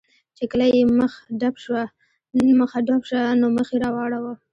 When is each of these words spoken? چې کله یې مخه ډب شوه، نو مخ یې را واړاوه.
چې 0.37 0.43
کله 0.51 0.65
یې 0.75 0.81
مخه 2.59 2.81
ډب 2.85 3.03
شوه، 3.05 3.25
نو 3.41 3.45
مخ 3.57 3.69
یې 3.73 3.77
را 3.83 3.89
واړاوه. 3.95 4.33